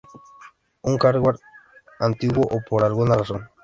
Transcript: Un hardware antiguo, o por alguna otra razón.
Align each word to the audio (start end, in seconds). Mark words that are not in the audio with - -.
Un 0.89 0.95
hardware 0.99 1.37
antiguo, 1.99 2.43
o 2.49 2.57
por 2.67 2.83
alguna 2.83 3.13
otra 3.13 3.19
razón. 3.21 3.49